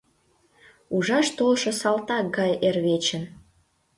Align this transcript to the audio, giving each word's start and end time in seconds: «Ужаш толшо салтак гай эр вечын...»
«Ужаш 0.95 1.27
толшо 1.37 1.71
салтак 1.81 2.25
гай 2.37 2.51
эр 2.67 2.77
вечын...» 2.85 3.23